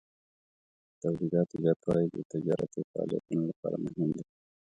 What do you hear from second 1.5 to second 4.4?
زیاتوالی د تجارتي فعالیتونو لپاره مهم دی.